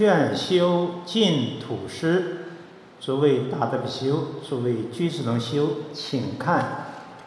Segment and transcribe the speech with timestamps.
[0.00, 2.46] 劝修净土师，
[2.98, 6.86] 诸位大德比修，诸位居士能修，请看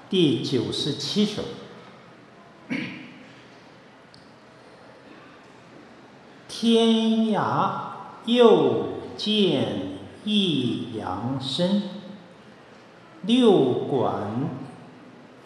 [0.09, 1.43] 第九十七首。
[6.49, 6.87] 天
[7.27, 7.73] 涯
[8.25, 8.85] 又
[9.15, 11.83] 见一阳生，
[13.21, 14.49] 六管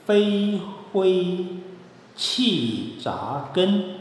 [0.06, 0.62] 飞
[0.94, 1.46] 灰
[2.16, 3.97] 气杂根。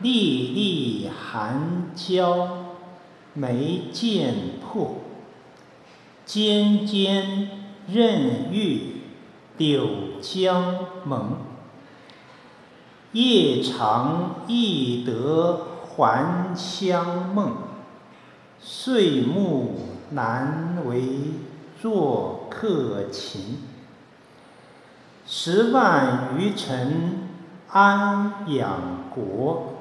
[0.00, 2.74] 粒粒寒胶
[3.34, 4.96] 没见破，
[6.24, 7.50] 尖尖
[7.88, 9.02] 刃玉
[9.56, 9.88] 柳
[10.22, 10.62] 浆
[11.04, 11.38] 蒙。
[13.12, 17.56] 夜长易得还乡梦，
[18.60, 19.78] 岁暮
[20.10, 21.02] 难为
[21.80, 23.58] 作客情。
[25.26, 27.28] 十万余尘
[27.70, 29.77] 安养国。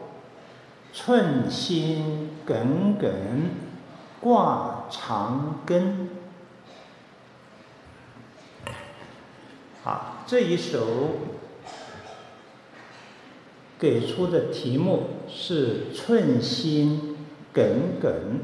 [0.94, 3.12] 寸心耿耿
[4.20, 6.10] 挂长根。
[9.84, 11.12] 好，这一首
[13.80, 17.16] 给出的题目是“寸心
[17.54, 18.42] 耿耿”。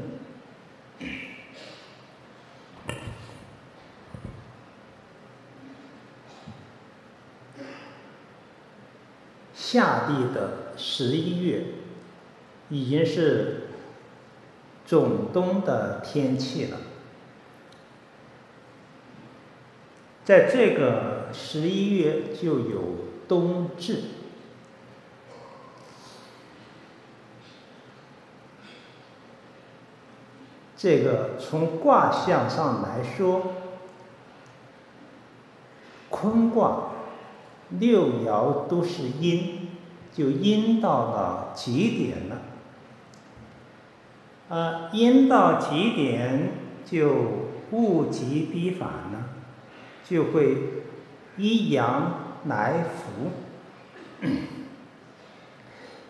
[9.54, 11.64] 夏地的十一月。
[12.74, 13.68] 已经是
[14.84, 16.78] 仲冬的天气了，
[20.24, 22.82] 在这个十一月就有
[23.28, 24.00] 冬至。
[30.76, 33.52] 这个从卦象上来说，
[36.10, 36.90] 坤卦
[37.68, 39.68] 六爻都是阴，
[40.12, 42.38] 就阴到了极点了。
[44.48, 46.52] 呃，阴到极点
[46.84, 47.14] 就
[47.70, 49.30] 物极必反了，
[50.04, 50.84] 就会
[51.36, 52.12] 一阳
[52.44, 54.28] 来福，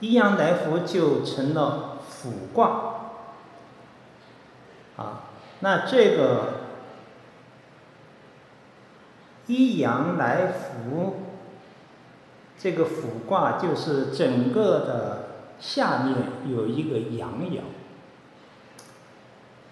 [0.00, 2.94] 一阳来福就成了辅卦。
[4.96, 5.22] 啊，
[5.60, 6.60] 那这个
[9.46, 11.20] 一阳来福，
[12.58, 15.28] 这个辅卦就是整个的
[15.60, 16.16] 下面
[16.48, 17.60] 有一个阳爻。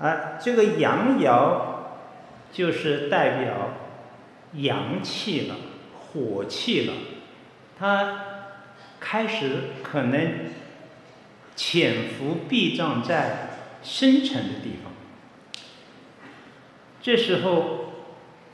[0.02, 1.60] 啊，这个阳爻
[2.52, 3.70] 就是代表
[4.54, 5.54] 阳气了，
[5.94, 6.94] 火气了，
[7.78, 8.18] 它
[8.98, 10.46] 开始可能
[11.54, 14.92] 潜伏避障在深沉的地方。
[17.00, 17.92] 这时候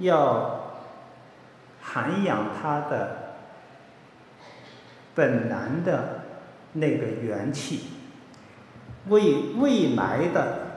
[0.00, 0.84] 要
[1.80, 3.36] 涵养它的
[5.14, 6.24] 本来的
[6.74, 7.84] 那个元气，
[9.08, 10.67] 为未来的。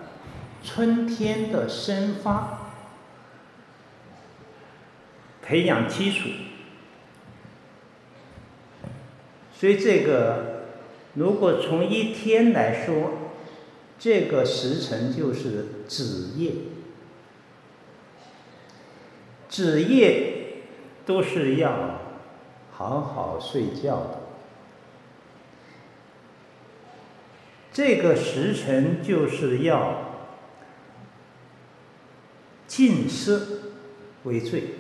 [0.64, 2.74] 春天的生发，
[5.42, 6.30] 培养基础。
[9.54, 10.64] 所以这个，
[11.16, 13.12] 如果从一天来说，
[14.00, 16.52] 这个时辰就是子夜。
[19.50, 20.64] 子夜
[21.06, 22.00] 都是要
[22.72, 24.22] 好好睡觉的。
[27.74, 30.11] 这个时辰就是要。
[32.72, 33.74] 静思
[34.24, 34.76] 为最，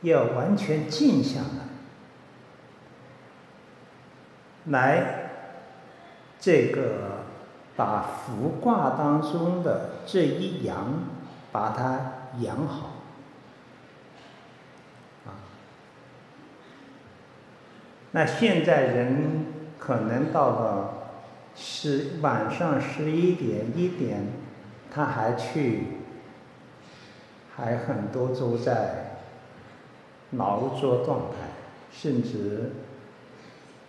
[0.00, 1.40] 要完全静下
[4.64, 5.30] 来，来
[6.40, 7.24] 这个
[7.76, 10.94] 把福卦当中的这一阳，
[11.52, 13.02] 把它养好。
[15.26, 15.44] 啊，
[18.12, 19.44] 那现在人
[19.78, 20.94] 可能到了
[21.54, 24.26] 十晚上十一点一点，
[24.90, 25.98] 他还去。
[27.56, 29.20] 还很多都在
[30.32, 31.36] 劳作状态，
[31.92, 32.72] 甚至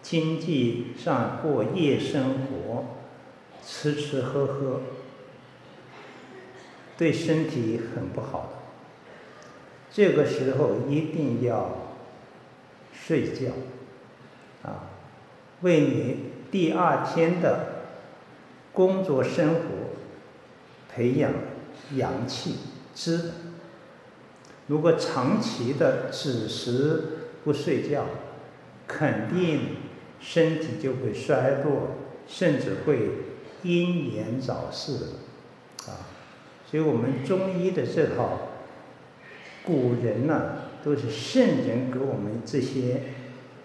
[0.04, 2.86] 经济上过夜生活，
[3.66, 4.82] 吃吃喝喝，
[6.96, 8.50] 对身体很不好的。
[9.92, 11.72] 这个时候一定要
[12.94, 13.52] 睡觉，
[14.62, 14.92] 啊，
[15.62, 16.18] 为你
[16.52, 17.86] 第二天的
[18.72, 19.62] 工作生活
[20.94, 21.32] 培养
[21.96, 22.58] 阳气
[22.94, 23.32] 滋。
[24.68, 27.04] 如果长期的子时
[27.44, 28.06] 不睡觉，
[28.88, 29.60] 肯定
[30.20, 31.98] 身体就会衰弱，
[32.28, 33.10] 甚至会
[33.64, 34.94] 英年早逝，
[35.88, 36.10] 啊！
[36.70, 38.50] 所以我们中医的这套，
[39.64, 40.54] 古人呢、
[40.84, 43.02] 都是圣人给我们这些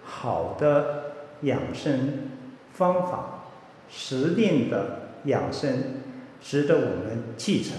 [0.03, 1.13] 好的
[1.43, 2.31] 养生
[2.73, 3.45] 方法，
[3.89, 5.83] 时令的养生，
[6.43, 7.73] 值得我们继承。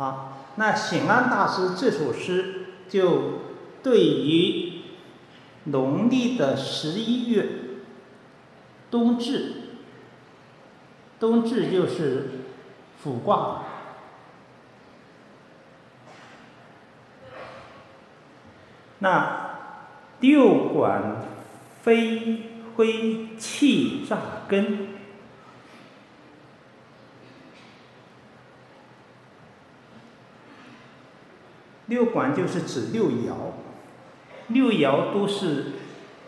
[0.00, 3.40] 好，那醒安大师这首诗就
[3.82, 4.80] 对于
[5.64, 7.46] 农历的十一月
[8.90, 9.56] 冬至，
[11.18, 12.30] 冬至就是
[13.04, 13.64] 卜卦。
[19.00, 19.50] 那
[20.20, 21.26] 六管
[21.82, 24.18] 飞灰气炸
[24.48, 24.88] 根，
[31.90, 33.34] 六管就是指六爻，
[34.48, 35.72] 六爻都是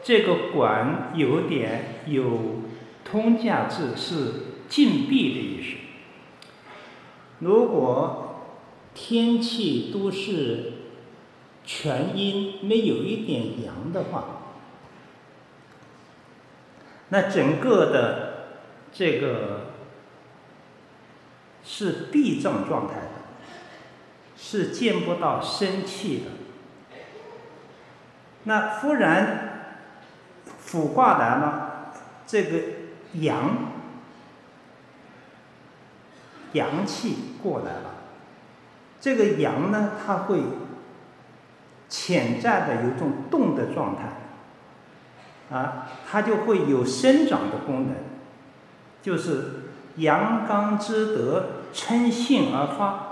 [0.02, 2.62] 这个管有点有
[3.04, 4.32] 通假字，是
[4.68, 5.78] 禁闭的意思。
[7.38, 8.40] 如果
[8.92, 10.72] 天气都是
[11.64, 14.42] 全阴没有一点阳的话，
[17.10, 18.58] 那整个的
[18.92, 19.72] 这个
[21.62, 23.21] 是闭症状态的，
[24.52, 26.31] 是见不到生气的。
[28.43, 29.78] 那忽然
[30.70, 31.94] 卜卦来了，
[32.26, 32.58] 这个
[33.14, 33.56] 阳
[36.52, 37.94] 阳气过来了，
[39.00, 40.43] 这个阳呢，它会。
[41.88, 47.94] 潜在的有一种动的状态，啊，它就会有生长的功能，
[49.02, 49.64] 就是
[49.96, 53.11] 阳刚之德趁性而发，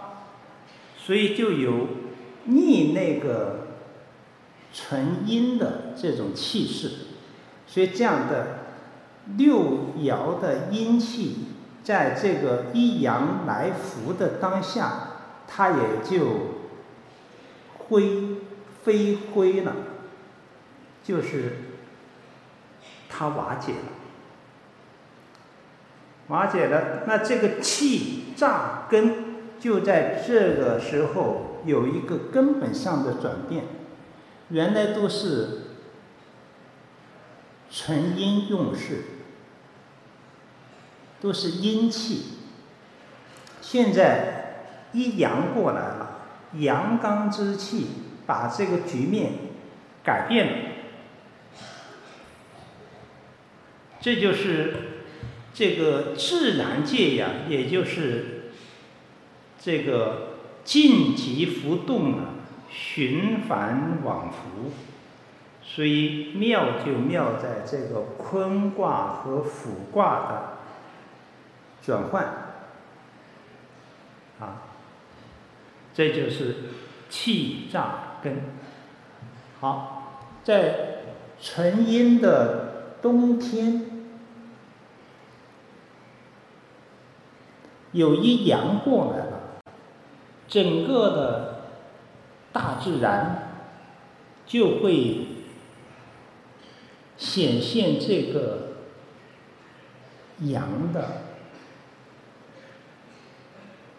[1.03, 1.89] 所以就有
[2.45, 3.69] 逆那个
[4.73, 6.91] 纯阴的这种气势，
[7.67, 8.59] 所以这样的
[9.37, 11.47] 六爻的阴气，
[11.83, 15.09] 在这个一阳来福的当下，
[15.49, 16.27] 它也就
[17.89, 18.37] 灰。
[18.83, 19.77] 飞灰了，
[21.05, 21.59] 就是
[23.11, 23.79] 它瓦解了，
[26.29, 27.03] 瓦解了。
[27.07, 29.30] 那这个气炸根，
[29.61, 33.65] 就在这个时候有一个根本上的转变。
[34.49, 35.59] 原来都是
[37.71, 39.05] 纯阴用事，
[41.21, 42.39] 都是阴气。
[43.61, 46.23] 现在一阳过来了，
[46.55, 47.89] 阳刚之气。
[48.27, 49.33] 把这个局面
[50.05, 50.53] 改变了，
[54.01, 54.75] 这就是
[55.53, 58.40] 这个自然界呀，也就是
[59.63, 60.29] 这个
[60.65, 62.25] 静极浮动啊，
[62.71, 64.73] 循环往复，
[65.63, 70.43] 所以妙就妙在这个坤卦和卜卦的
[71.83, 72.25] 转换，
[74.41, 74.63] 啊，
[75.93, 76.57] 这就是
[77.11, 78.39] 气炸根，
[79.61, 81.03] 好，在
[81.39, 83.85] 纯阴的冬天，
[87.93, 89.27] 有一阳过来，
[90.51, 91.63] 整个的
[92.53, 93.53] 大自然
[94.45, 95.29] 就会
[97.17, 98.73] 显现这个
[100.41, 101.23] 阳的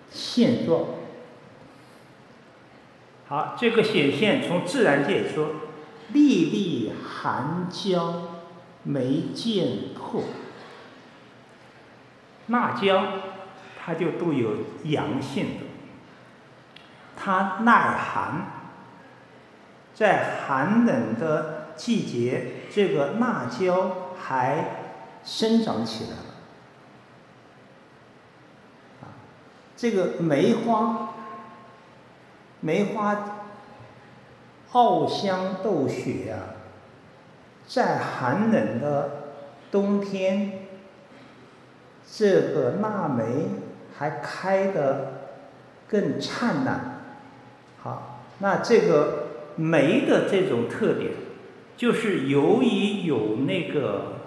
[0.10, 0.86] 现状。
[3.28, 5.48] 好，这个显现从自然界说，
[6.12, 8.44] 粒粒寒江
[8.84, 10.24] 没见破。
[12.48, 13.06] 辣椒，
[13.80, 15.66] 它就都有阳性的，
[17.24, 18.48] 它耐寒，
[19.94, 24.88] 在寒冷的季节，这个辣椒还
[25.24, 26.16] 生长起来了。
[29.02, 29.06] 啊，
[29.78, 31.10] 这个梅花。
[32.64, 33.40] 梅花
[34.72, 36.62] 傲香斗雪、啊，
[37.68, 39.10] 在寒冷的
[39.72, 40.68] 冬天，
[42.08, 42.24] 这
[42.54, 43.48] 个腊梅
[43.98, 45.14] 还开得
[45.88, 47.01] 更灿烂。
[47.84, 51.12] 好，那这个梅的这种特点，
[51.76, 54.18] 就是由于有那个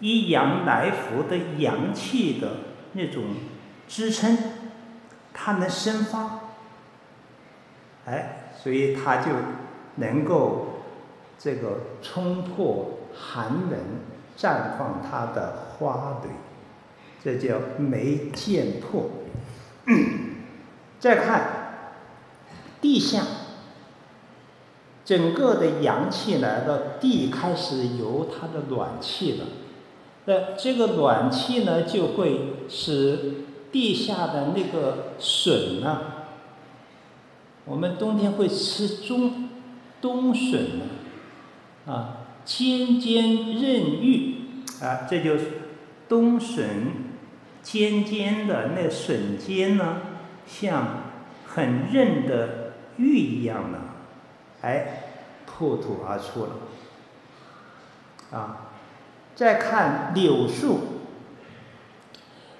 [0.00, 2.48] 一阳来福的阳气的
[2.94, 3.22] 那种
[3.86, 4.36] 支撑，
[5.32, 6.40] 它能生发。
[8.06, 9.30] 哎，所以它就
[9.96, 10.80] 能够
[11.38, 13.78] 这个冲破寒冷，
[14.36, 16.30] 绽放它的花蕊，
[17.22, 19.08] 这叫梅见破。
[20.98, 21.59] 再看
[22.80, 23.24] 地下，
[25.04, 29.46] 整个的阳气来了，地开始有它的暖气了。
[30.26, 36.00] 那这个暖气呢，就会使地下的那个笋呢。
[37.64, 39.48] 我们冬天会吃冬
[40.00, 44.34] 冬笋呢，啊，尖尖韧玉，
[44.82, 45.44] 啊，这就是
[46.08, 46.66] 冬笋
[47.62, 49.98] 尖尖的那笋尖呢，
[50.46, 51.02] 像
[51.46, 53.78] 很韧的玉一样的，
[54.62, 55.04] 哎，
[55.46, 56.50] 破土而出了。
[58.32, 58.70] 啊，
[59.34, 60.80] 再看柳树，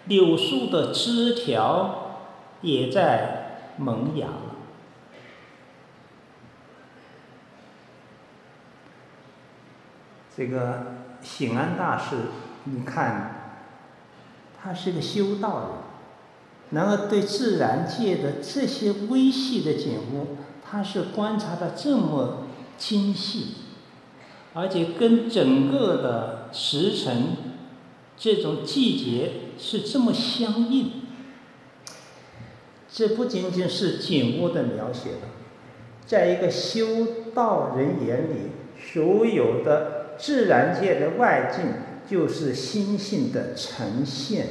[0.07, 2.17] 柳树的枝条
[2.61, 4.29] 也在萌芽。
[10.37, 10.87] 这个
[11.21, 12.17] 醒安大师，
[12.65, 13.59] 你看，
[14.61, 15.69] 他是个修道人，
[16.71, 22.47] 然后对自然界的这些微细的景物，他是观察的这么
[22.79, 23.55] 精细，
[24.55, 27.37] 而且跟整个的时辰
[28.17, 30.93] 这种季节是这么相应。
[32.91, 35.29] 这不仅仅是景物的描写了，
[36.07, 38.51] 在一个修道人眼里，
[38.93, 39.99] 所有的。
[40.21, 41.65] 自然界的外境
[42.07, 44.49] 就是心性的呈现，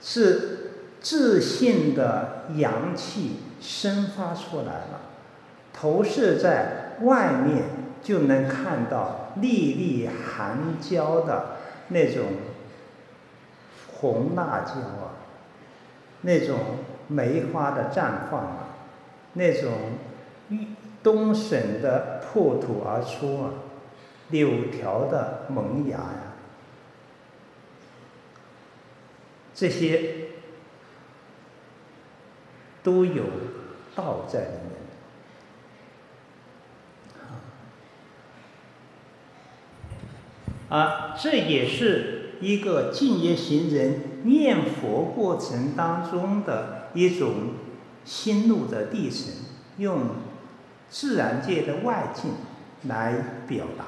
[0.00, 5.00] 是自信的阳气生发出来了，
[5.72, 7.64] 投射在外面
[8.02, 11.56] 就能看到粒粒含娇的
[11.88, 12.24] 那种
[14.00, 15.18] 红辣椒啊，
[16.22, 16.58] 那种
[17.08, 18.68] 梅花的绽放啊，
[19.34, 19.72] 那种
[21.02, 23.50] 冬笋的破土而出啊，
[24.30, 26.27] 柳条的萌芽呀，
[29.58, 30.14] 这些
[32.84, 33.24] 都有
[33.96, 34.78] 道在里面。
[40.68, 47.54] 啊，这也是一个敬业行人念佛过程当中的一种
[48.04, 49.32] 心路的历程，
[49.78, 50.28] 用。
[50.90, 52.30] 自然界的外境
[52.84, 53.84] 来表达，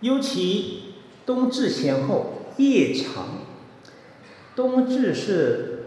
[0.00, 0.91] 尤其
[1.32, 3.38] 冬至前后夜长，
[4.54, 5.84] 冬至是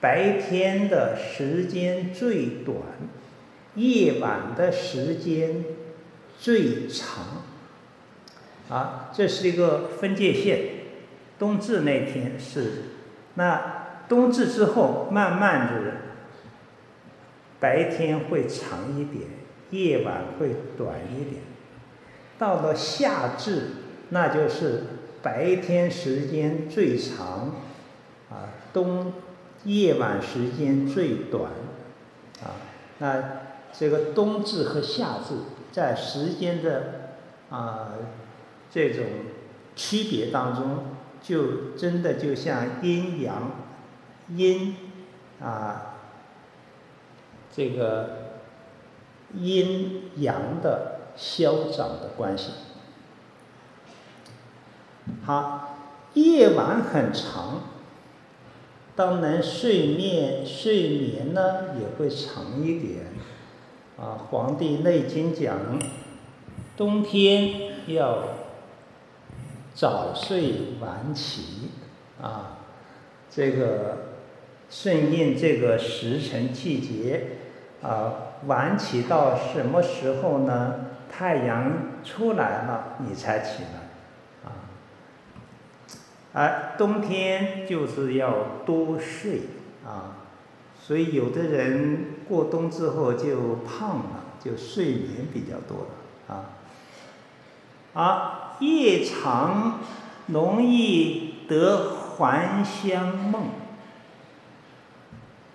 [0.00, 2.76] 白天的时间最短，
[3.76, 5.64] 夜晚的时间
[6.40, 7.44] 最长，
[8.68, 10.60] 啊，这是一个分界线。
[11.38, 12.82] 冬至那天是
[13.34, 13.76] 那。
[14.08, 15.92] 冬至之后，慢慢的，
[17.60, 19.28] 白天会长一点，
[19.70, 21.42] 夜晚会短一点。
[22.38, 23.62] 到了夏至，
[24.10, 24.84] 那就是
[25.22, 27.54] 白天时间最长，
[28.30, 29.12] 啊，冬
[29.64, 31.50] 夜晚时间最短，
[32.42, 32.54] 啊，
[32.98, 33.22] 那
[33.72, 35.34] 这个冬至和夏至
[35.72, 37.12] 在时间的
[37.50, 37.94] 啊
[38.70, 39.04] 这种
[39.74, 40.84] 区别当中，
[41.22, 43.52] 就真的就像阴阳。
[44.36, 44.76] 阴
[45.40, 45.94] 啊，
[47.50, 48.10] 这个
[49.32, 52.52] 阴阳的消长的关系。
[55.22, 55.76] 好，
[56.14, 57.60] 夜晚很长，
[58.96, 63.06] 当然睡眠睡眠呢也会长一点。
[63.98, 65.58] 啊，《黄帝内经》讲，
[66.76, 68.20] 冬天要
[69.74, 71.70] 早睡晚起，
[72.22, 72.58] 啊，
[73.28, 74.08] 这个。
[74.70, 77.38] 顺应这个时辰季节，
[77.80, 78.12] 啊，
[78.44, 80.74] 晚起到什么时候呢？
[81.18, 81.72] 太阳
[82.04, 84.70] 出来了，你才起来，啊，
[86.32, 89.40] 而冬天就是要多睡，
[89.84, 90.14] 啊，
[90.80, 99.80] 所以有的人过冬之后就胖了，就睡眠比较多了，啊，啊夜长
[100.28, 103.46] 容易得还乡梦。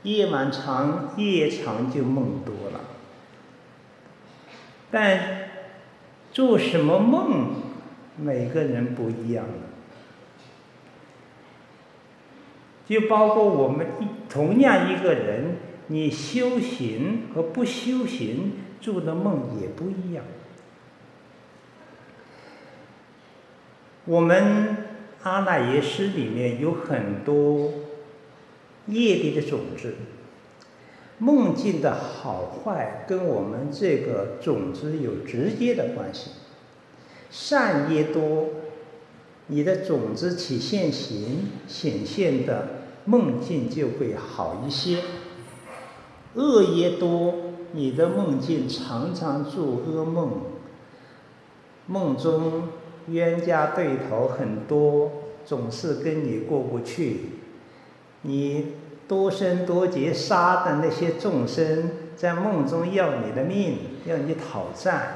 [0.01, 2.81] 夜晚长，夜长就梦多了。
[4.91, 5.42] 但
[6.33, 7.51] 做什么梦，
[8.17, 9.45] 每个人不一样。
[12.85, 13.87] 就包括我们
[14.29, 15.55] 同样一个人，
[15.87, 20.25] 你修行和不修行做的梦也不一样。
[24.03, 24.75] 我们
[25.21, 27.71] 阿赖耶识里面有很多。
[28.87, 29.95] 业力的种子，
[31.23, 36.31] 梦境的好坏跟我们这个种子有直接的关系。
[37.31, 38.49] 善业多，
[39.47, 42.67] 你的种子起现行显现的
[43.05, 44.97] 梦境就会好一些；
[46.33, 47.35] 恶业多，
[47.71, 50.41] 你的梦境常常做噩梦，
[51.87, 52.63] 梦中
[53.07, 55.09] 冤家对头很多，
[55.45, 57.19] 总是跟你过不去。
[58.23, 58.73] 你
[59.07, 65.15] 多生多劫杀的那些众生，在梦中要你的命，要你讨债，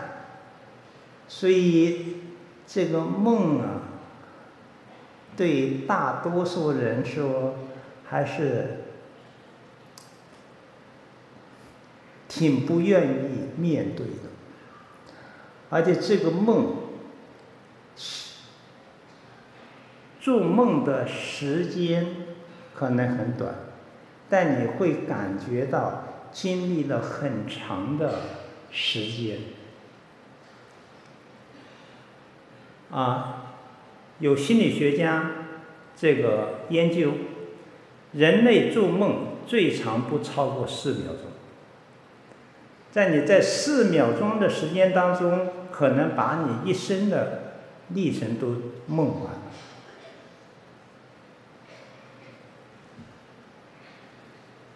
[1.27, 2.17] 所以
[2.65, 3.81] 这个梦啊，
[5.35, 7.55] 对大多数人说
[8.05, 8.81] 还是
[12.27, 14.29] 挺不愿意面对的，
[15.69, 16.75] 而且这个梦，
[20.19, 22.07] 做梦的时间
[22.75, 23.55] 可能很短，
[24.29, 26.03] 但你会感觉到。
[26.29, 28.19] 经历了很长的
[28.69, 29.39] 时间，
[32.91, 33.53] 啊，
[34.19, 35.31] 有心理学家
[35.95, 37.13] 这个研究，
[38.11, 41.31] 人类做梦最长不超过四秒钟，
[42.91, 47.53] 在你在四秒钟的时间当中，可能把你一生的
[47.89, 48.47] 历程都
[48.85, 49.41] 梦完了。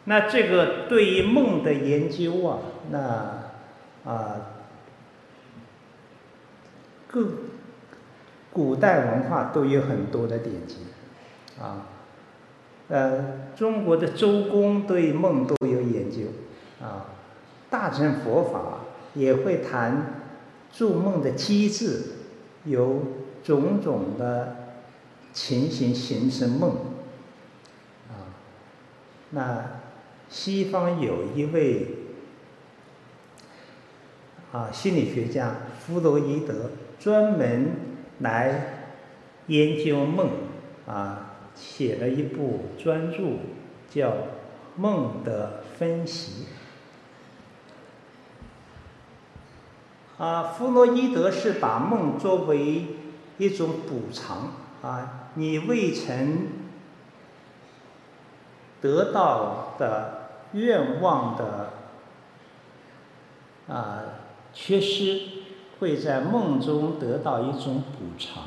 [0.05, 2.57] 那这个对于梦的研究啊，
[2.89, 4.35] 那啊，
[7.07, 7.27] 各
[8.51, 10.77] 古代文化都有很多的典籍，
[11.61, 11.85] 啊，
[12.89, 16.23] 呃，中国的周公对梦都有研究，
[16.83, 17.05] 啊，
[17.69, 18.79] 大乘佛法
[19.13, 20.23] 也会谈
[20.71, 22.01] 做梦的机制，
[22.65, 23.03] 有
[23.43, 24.55] 种种的
[25.31, 26.71] 情形形成梦，
[28.09, 28.33] 啊，
[29.29, 29.80] 那。
[30.31, 31.87] 西方有一位
[34.53, 37.73] 啊心理学家弗洛伊德，专门
[38.19, 38.85] 来
[39.47, 40.29] 研究梦，
[40.87, 43.39] 啊，写了一部专著，
[43.89, 44.09] 叫
[44.77, 46.45] 《梦的分析》。
[50.23, 52.85] 啊，弗洛伊德是把梦作为
[53.37, 56.47] 一种补偿啊，你未曾
[58.79, 60.20] 得到的。
[60.53, 61.73] 愿望的
[63.67, 64.03] 啊
[64.53, 65.21] 缺失，
[65.79, 68.43] 会在梦中得到一种补偿，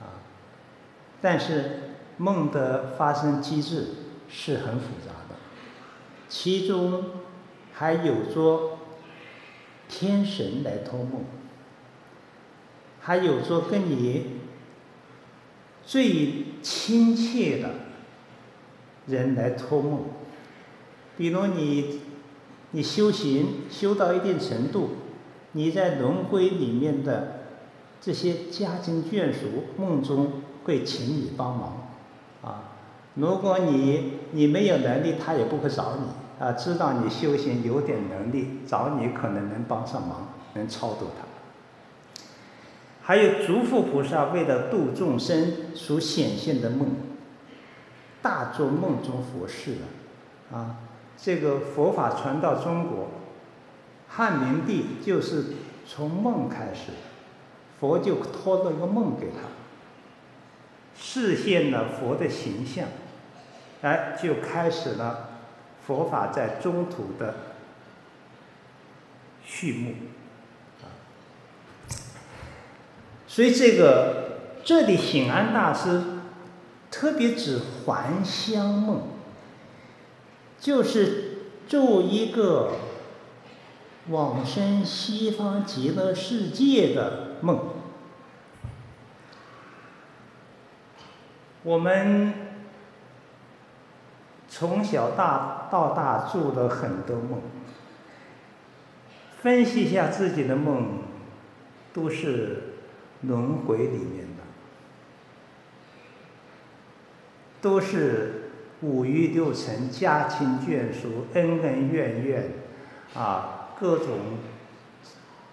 [0.00, 0.20] 啊，
[1.20, 3.86] 但是梦的发生机制
[4.28, 5.36] 是很复杂的，
[6.28, 7.04] 其中
[7.72, 8.78] 还有着
[9.88, 11.24] 天神来托梦，
[13.00, 14.40] 还有着跟你
[15.82, 17.70] 最亲切的
[19.06, 20.04] 人来托梦。
[21.16, 22.00] 比如你，
[22.72, 24.90] 你修行修到一定程度，
[25.52, 27.40] 你在轮回里面的
[28.00, 31.88] 这些家亲眷属梦中会请你帮忙，
[32.42, 32.64] 啊，
[33.14, 41.24] 如果你你没有能力，他也不会找你，啊，知道你修行有点能力，找你可能能帮上忙，能超度他。
[43.00, 46.88] 还有诸佛菩萨为了度众生所显现的梦，
[48.20, 49.76] 大做梦中佛事
[50.50, 50.76] 了，啊。
[51.16, 53.08] 这个佛法传到中国，
[54.08, 55.54] 汉明帝就是
[55.86, 56.92] 从梦开始，
[57.80, 59.48] 佛就托了一个梦给他，
[60.94, 62.86] 示现了佛的形象，
[63.82, 65.30] 哎，就开始了
[65.86, 67.34] 佛法在中土的
[69.44, 69.94] 序幕。
[73.26, 76.02] 所以这个这里醒安大师
[76.90, 79.15] 特别指还乡梦。
[80.66, 81.34] 就是
[81.68, 82.72] 做一个
[84.08, 87.68] 往生西方极乐世界的梦。
[91.62, 92.34] 我们
[94.48, 97.40] 从小大到大做了很多梦，
[99.40, 100.98] 分析一下自己的梦，
[101.94, 102.74] 都是
[103.20, 104.42] 轮回里面的，
[107.62, 108.42] 都是。
[108.82, 112.50] 五欲六尘、家亲眷属、恩恩怨怨，
[113.14, 114.18] 啊，各种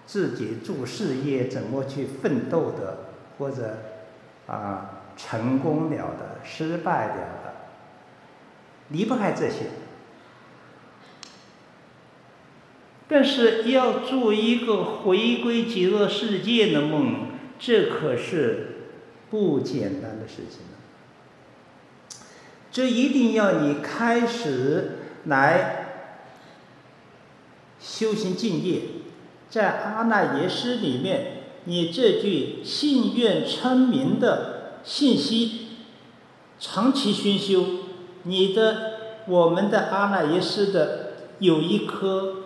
[0.06, 2.98] 自己做事业怎么去奋斗的，
[3.38, 3.78] 或者
[4.46, 7.54] 啊成功了的、失败了的，
[8.90, 9.68] 离不开这些。
[13.08, 17.28] 但是要做一个回归极乐世界的梦，
[17.60, 18.90] 这可是
[19.30, 20.62] 不简单的事情。
[22.74, 25.86] 这一定要你开始来
[27.80, 28.82] 修行净业，
[29.48, 35.68] 在阿赖耶识里面，你这句信愿称名的信息，
[36.60, 37.64] 长期熏修，
[38.24, 38.94] 你的
[39.28, 42.38] 我们的阿赖耶识的有一颗，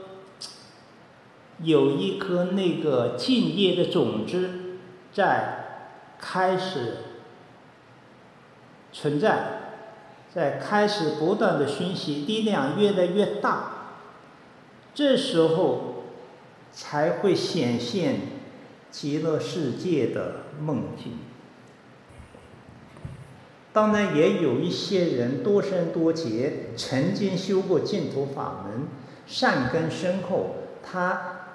[1.63, 4.49] 有一颗那个净业的种子
[5.13, 5.85] 在
[6.19, 6.97] 开始
[8.91, 9.57] 存在。
[10.38, 13.71] 在开始不断的熏习，力量越来越大，
[14.93, 16.04] 这时候
[16.71, 18.19] 才会显现
[18.91, 21.13] 极乐世界的梦境。
[23.73, 28.86] 当然，也有一些人多生多劫，曾经修过净土法门，
[29.26, 30.52] 善根深厚，
[30.84, 31.47] 他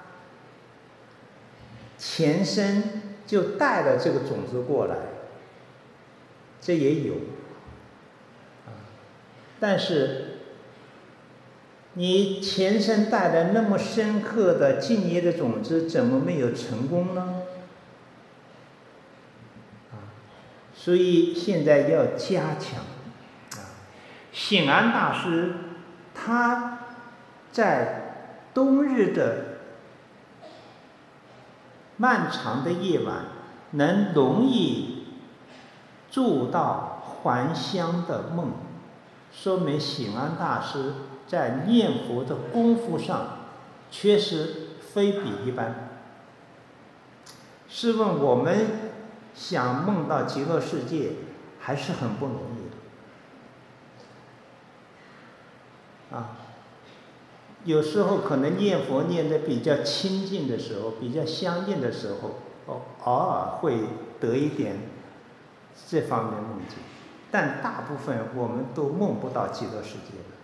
[1.97, 4.97] 前生就带了这个种子过来，
[6.59, 7.13] 这也有。
[9.63, 10.39] 但是，
[11.93, 17.43] 你前生带来那么深刻的敬业的种子，怎么没有成功呢？
[20.75, 22.83] 所以现在要加强，
[23.53, 23.71] 啊，
[24.33, 25.53] 显安大师
[26.13, 26.79] 他
[27.53, 29.59] 在冬日的
[31.95, 33.27] 漫长的夜晚，
[33.71, 35.05] 能容易
[36.09, 38.51] 做到还乡的梦，
[39.33, 40.93] 说明显安大师
[41.27, 43.39] 在念佛的功夫上
[43.91, 45.89] 确实非比一般。
[47.67, 48.91] 试问我们？
[49.35, 51.13] 想梦到极乐世界
[51.59, 52.69] 还是很不容易
[56.11, 56.37] 的，啊，
[57.63, 62.35] 有时候可能念佛念得比较亲近的时候，比较相应的时候，
[62.67, 63.79] 哦，偶尔会
[64.19, 64.81] 得一点
[65.89, 66.77] 这方面梦境，
[67.33, 70.35] 但大部分我们都梦不到极乐世界的，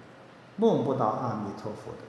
[0.56, 2.00] 梦不到阿弥陀佛的。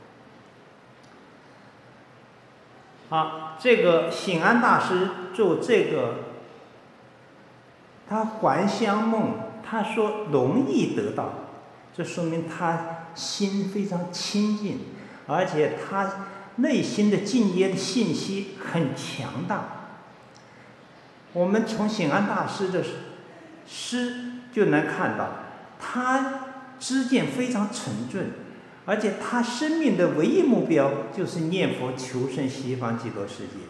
[3.10, 6.14] 好，这个醒安大师做这个。
[8.08, 11.28] 他还乡梦，他说容易得到，
[11.94, 14.80] 这说明他心非常清净，
[15.26, 19.64] 而且他内心的敬业的信息很强大。
[21.34, 22.82] 我们从醒安大师的
[23.68, 25.30] 诗就能看到，
[25.78, 26.44] 他
[26.78, 28.20] 知见非常沉重，
[28.86, 33.64] 而且他生命的唯一目标就是念佛求生西方极乐世界，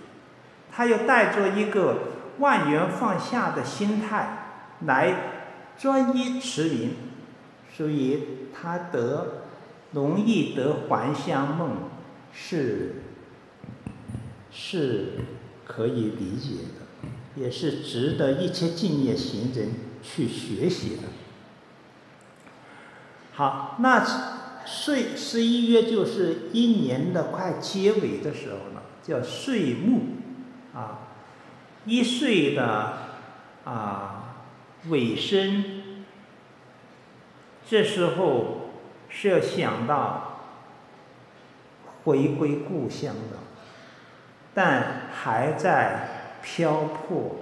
[0.71, 1.99] 他又带着一个。
[2.39, 5.15] 万缘放下的心态来
[5.77, 6.93] 专一持名，
[7.77, 9.43] 所以他得
[9.93, 11.91] 容易得还乡梦
[12.33, 13.03] 是
[14.51, 15.19] 是
[15.67, 19.69] 可以理解的，也是值得一切敬业行人
[20.03, 21.03] 去学习的。
[23.33, 24.05] 好，那
[24.65, 30.01] 岁十一月就是一年的快结尾的时候了，叫岁暮
[30.75, 30.99] 啊。
[31.87, 32.99] 一岁的
[33.65, 34.35] 啊
[34.89, 35.65] 尾声，
[37.67, 38.71] 这时候
[39.09, 40.41] 是要想到
[42.05, 43.39] 回归故乡的，
[44.53, 47.37] 但还在漂泊，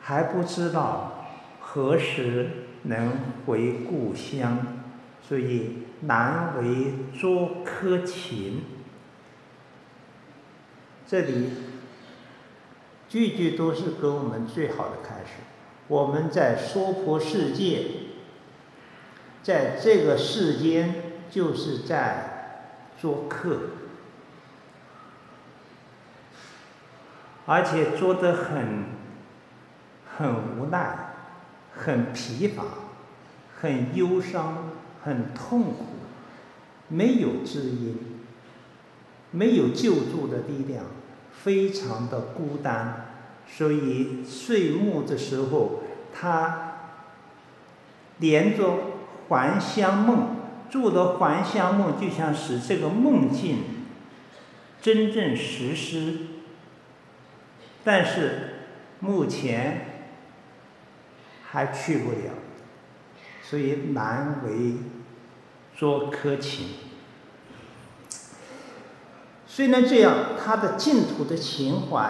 [0.00, 1.28] 还不知道
[1.60, 2.50] 何时
[2.82, 3.12] 能
[3.46, 4.58] 回故乡，
[5.22, 8.62] 所以难为捉柯情。
[11.06, 11.50] 这里
[13.08, 15.42] 句句都是给我们最好的开始。
[15.88, 17.86] 我们在娑婆世界，
[19.42, 20.94] 在这个世间，
[21.28, 22.62] 就是在
[22.96, 23.60] 做客，
[27.46, 28.84] 而且做得很
[30.20, 31.14] 很无奈、
[31.74, 32.62] 很疲乏、
[33.60, 34.70] 很忧伤、
[35.02, 35.86] 很痛苦，
[36.88, 37.96] 没有知音。
[39.32, 40.86] 没有救助的力量，
[41.30, 43.12] 非常的孤单，
[43.46, 46.72] 所以睡梦的时候，他
[48.18, 48.74] 连着
[49.28, 50.36] 还乡梦，
[50.68, 53.58] 做的还乡梦，就像使这个梦境
[54.82, 56.16] 真正实施，
[57.84, 58.66] 但是
[58.98, 59.89] 目前
[61.50, 62.32] 还去不了，
[63.42, 64.74] 所以难为
[65.76, 66.66] 捉柯情。
[69.46, 72.08] 虽然这样，他的净土的情怀，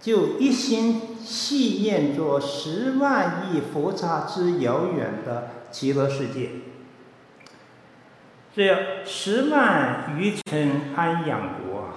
[0.00, 6.50] 就一心系念着十万亿佛刹之遥远的极乐世界。
[8.54, 11.90] 这样十万余尘安养国，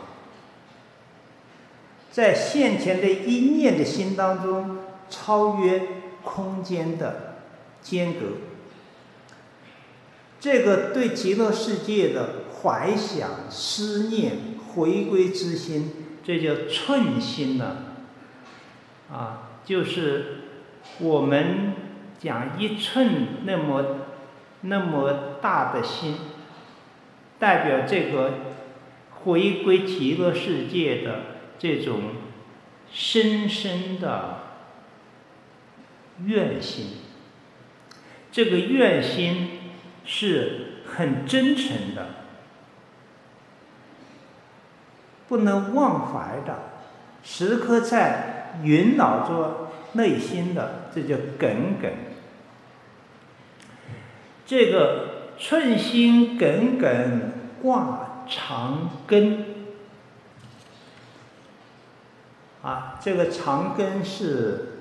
[2.11, 4.77] 在现前的一念的心当中，
[5.09, 5.81] 超越
[6.23, 7.37] 空间的
[7.81, 8.19] 间隔。
[10.39, 12.45] 这个对极乐世界的。
[12.65, 14.37] 怀想、思念、
[14.73, 15.91] 回归之心，
[16.23, 17.77] 这叫寸心呢。
[19.11, 20.45] 啊，就是
[20.97, 21.73] 我们
[22.17, 23.97] 讲一寸那么
[24.61, 26.17] 那么大的心，
[27.37, 28.31] 代表这个
[29.11, 31.19] 回归极乐世界的
[31.59, 31.99] 这种
[32.91, 34.39] 深深的
[36.23, 36.97] 愿心。
[38.31, 39.59] 这个愿心
[40.05, 42.07] 是很真诚的，
[45.27, 46.63] 不能忘怀的，
[47.23, 51.91] 时刻在萦绕着内心的，这叫耿耿。
[54.45, 59.45] 这个寸心耿耿挂长根，
[62.61, 64.71] 啊，这个长根是。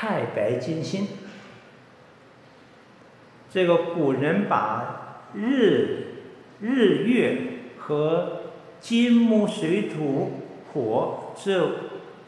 [0.00, 1.06] 太白金星，
[3.50, 6.22] 这个古人把日、
[6.58, 8.40] 日月和
[8.80, 10.40] 金木水土
[10.72, 11.70] 火这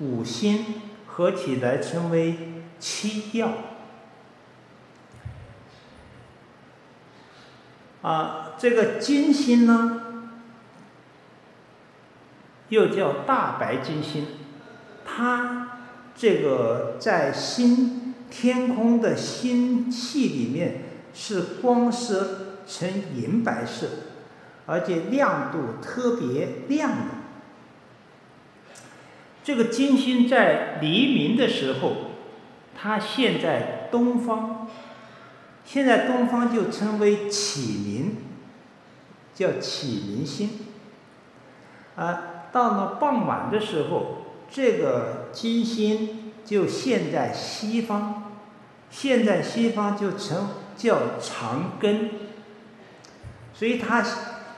[0.01, 2.37] 五星合起来称为
[2.79, 3.49] 七曜。
[8.03, 10.27] 啊，这个金星呢，
[12.69, 14.27] 又叫大白金星，
[15.07, 15.62] 它。
[16.15, 23.87] 这个在星天空的星系里面是光色呈银白色，
[24.67, 27.07] 而且亮度特别亮的。
[29.43, 31.93] 这个金星在黎明的时候，
[32.77, 34.69] 它现在东方，
[35.65, 38.17] 现在东方就称为启明，
[39.35, 40.51] 叫启明星。
[41.97, 44.19] 啊，到了傍晚的时候。
[44.53, 48.35] 这个金星就现在西方，
[48.91, 52.11] 现在西方就成叫长庚，
[53.55, 54.05] 所以它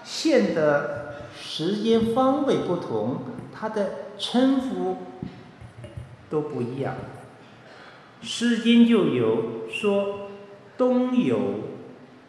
[0.02, 3.20] 现的时间方位不同，
[3.54, 4.96] 它的称呼
[6.28, 6.96] 都不一样。
[8.26, 10.30] 《诗经》就有说
[10.76, 11.40] ：“东有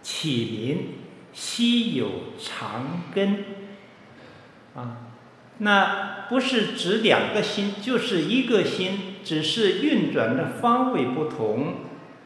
[0.03, 0.93] 启明，
[1.33, 3.37] 西有长庚。”
[4.75, 4.97] 啊。
[5.59, 11.75] 那不是指两个星，就是一个星，只是运转的方位不同，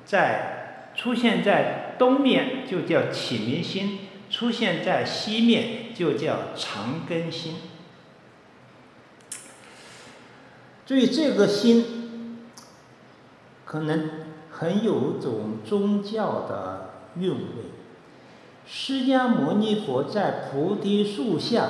[0.03, 3.99] 在出现在东面就叫启明星，
[4.31, 7.57] 出现在西面就叫长庚星。
[10.87, 12.39] 所以这个星
[13.63, 14.09] 可能
[14.49, 17.39] 很有种宗教的韵味。
[18.65, 21.69] 释迦牟尼佛在菩提树下。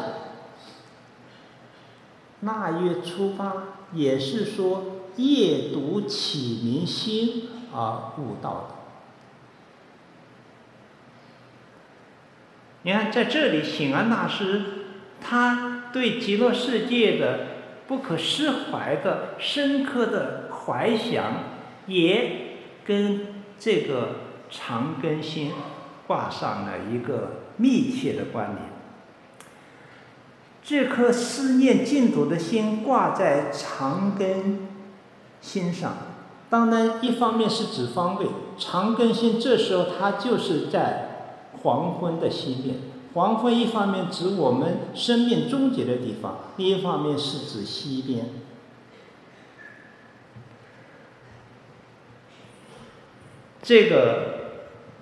[2.42, 3.54] 腊月初八，
[3.94, 4.84] 也是说
[5.18, 8.76] 夜读启明星而悟道的。
[12.84, 14.62] 你看，在这里，醒安大师
[15.20, 17.40] 他对极乐世界的
[17.88, 21.34] 不可释怀的深刻的怀想，
[21.88, 24.16] 也跟这个
[24.50, 25.52] 长庚星
[26.08, 28.79] 挂上了一个密切的关联。
[30.70, 34.58] 这颗思念净土的心挂在长庚
[35.42, 35.98] 星上，
[36.48, 42.76] 当然一方面是指方位，长庚星这时候它就是在黄昏的西面，
[43.16, 48.26] 黄昏一方面指我们生命终结的地方，另一方面是指西边。
[53.64, 54.36] 这个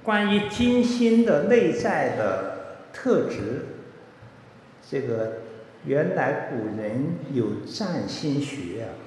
[0.02, 3.66] 关于金星的内在的特质，
[4.90, 5.42] 这个。
[5.88, 9.00] 原来古人有占星学啊，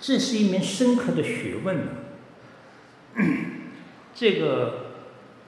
[0.00, 1.92] 这是一门深刻的学问呢。
[4.12, 4.86] 这个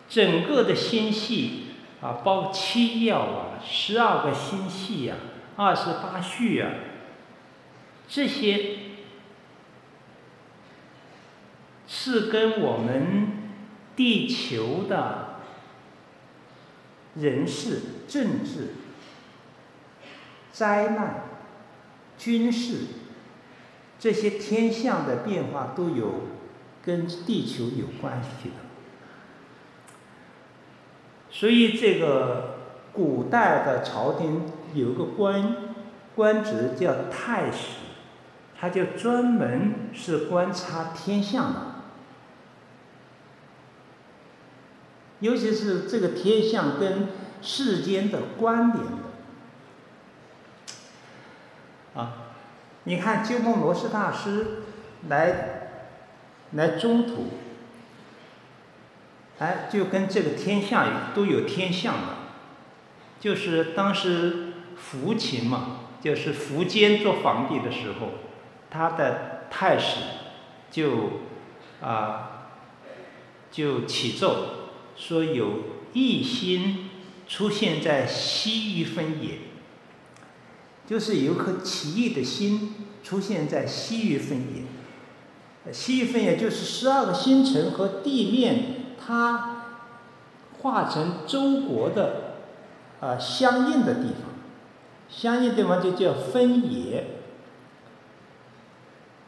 [0.08, 1.64] 整个的星系
[2.00, 5.16] 啊，包括七曜啊，十二个星系啊，
[5.56, 6.70] 二十八宿啊，
[8.08, 8.76] 这些
[11.88, 13.50] 是跟我们
[13.96, 15.40] 地球的
[17.16, 18.74] 人事政治。
[20.54, 21.24] 灾难、
[22.16, 22.76] 军事
[23.98, 26.28] 这些天象的变化都有
[26.84, 28.54] 跟地球有关系的，
[31.28, 32.58] 所以这个
[32.92, 34.42] 古代的朝廷
[34.74, 35.56] 有个官
[36.14, 37.78] 官职叫太史，
[38.56, 41.60] 他就专门是观察天象的，
[45.18, 47.08] 尤其是这个天象跟
[47.42, 49.03] 世间的关联。
[51.94, 52.12] 啊，
[52.84, 54.62] 你看鸠摩罗什大师
[55.08, 55.68] 来
[56.52, 57.28] 来中土，
[59.38, 62.18] 哎，就跟这个天象都有天象了，
[63.20, 68.08] 就是当时苻琴嘛，就是苻坚做皇帝的时候，
[68.70, 70.00] 他的太史
[70.70, 71.20] 就
[71.80, 72.48] 啊
[73.52, 75.60] 就启奏说有
[75.92, 76.90] 异星
[77.28, 79.38] 出现在西域分野。
[80.86, 89.64] 就是有颗奇异的星出现在西域分野，西域分野就是十二个星辰和地面，它
[90.60, 92.36] 化成周国的、
[93.00, 94.32] 呃、相应的地方，
[95.08, 97.06] 相应地方就叫分野。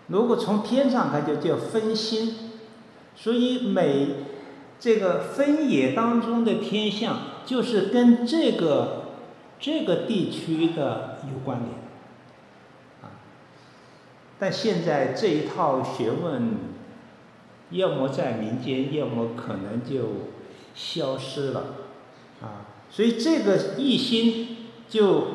[0.09, 2.35] 如果从天上看，就叫分星。
[3.19, 4.09] 所以每
[4.79, 8.95] 这个分野当中的天象，就是跟这个
[9.59, 11.71] 这个地区的有关联。
[13.03, 13.21] 啊，
[14.38, 16.57] 但现在这一套学问，
[17.71, 20.31] 要么在民间，要么可能就
[20.75, 21.64] 消失了。
[22.42, 25.27] 啊，所以这个一心就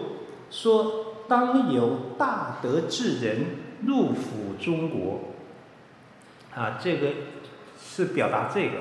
[0.49, 3.45] 说，当有大德之人
[3.85, 5.19] 入抚中国。
[6.55, 7.07] 啊，这个。
[7.83, 8.77] 是表达这个，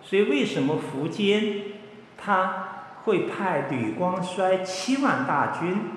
[0.00, 1.56] 所以为什么苻坚
[2.16, 2.73] 他
[3.04, 5.92] 会派吕光衰七万大军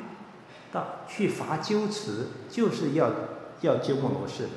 [0.72, 3.12] 到去伐鸠兹，就是要
[3.62, 4.48] 要鸠摩罗什，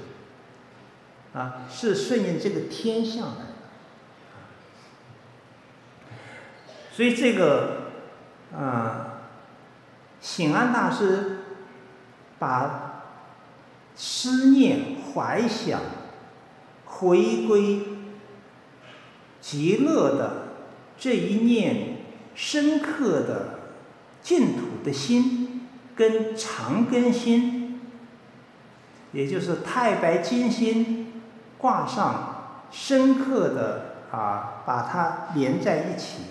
[1.32, 3.46] 啊，是顺应这个天象的。
[6.92, 7.92] 所以这个
[8.52, 9.22] 啊，
[10.20, 11.38] 醒安大师
[12.38, 13.04] 把
[13.94, 15.80] 思念怀想
[16.84, 17.80] 回归。
[19.40, 20.48] 极乐的
[20.98, 21.89] 这一念
[22.34, 23.60] 深刻的
[24.22, 27.80] 净土的心，跟长庚心，
[29.12, 31.22] 也就是太白金星
[31.58, 36.22] 挂上，深刻的啊，把它连在一起。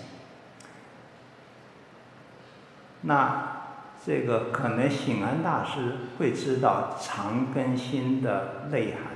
[3.02, 3.56] 那
[4.04, 9.12] 这个可能醒安大师会知道长庚心的内涵。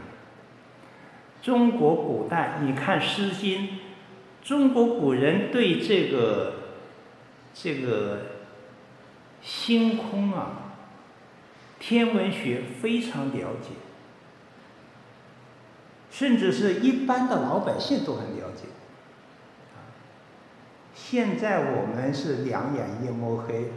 [1.43, 3.63] 中国古代，你看《诗经》。
[4.43, 6.64] 中国古人对这个
[7.55, 8.19] 这个
[9.41, 10.75] 星空啊，
[11.79, 13.71] 天文学非常了解，
[16.11, 18.65] 甚至是一般的老百姓都很了解。
[20.95, 23.71] 现在我们是两眼一抹黑，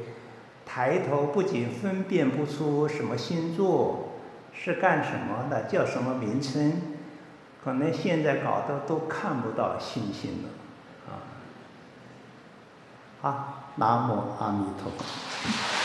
[0.65, 4.13] 抬头不仅分辨不出什么星座
[4.53, 6.81] 是干什么的，叫什么名称。
[7.63, 10.49] 可能现在搞得都看不到星星了，
[13.21, 13.29] 啊！
[13.29, 15.76] 好，南无阿弥陀佛。